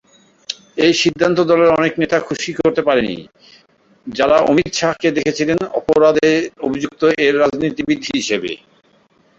[0.85, 3.17] এই সিদ্ধান্ত দলের অনেক নেতা খুশি করতে পারে নি
[4.07, 6.29] যারা অমিত শাহকে দেখেছিলেন অপরাধে
[6.67, 8.51] অভিযুক্ত এর রাজনীতিবিদ হিসেবে।